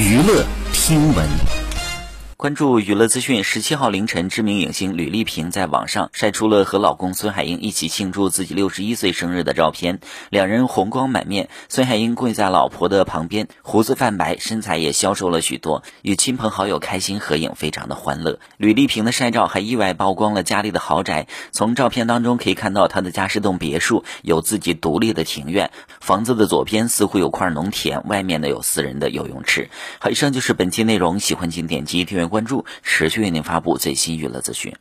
[0.00, 1.59] 娱乐听闻。
[2.40, 10.00] 关注娱乐资讯，十七号凌晨，知名影星吕丽萍在网上晒出了和老公孙海英一起庆祝自己六十一岁生日的照片，
[10.30, 18.40] 两人红光满面，孙海英跪在老婆的旁边，胡子泛白，身材也消瘦了许多，与亲朋好友开心合影，非常的欢乐。
[18.56, 25.70] 吕丽萍的晒照还意外曝光了家里的豪宅，从照片当中可以看到她的家是栋别墅，有自己独立的庭院，
[26.00, 29.68] 房子的左边似乎有块农田，外面呢有私人的游泳池。
[29.98, 32.29] 好，以上就是本期内容，喜欢请点击订阅。
[32.30, 34.72] 关注，持续为您发布最新娱乐资讯。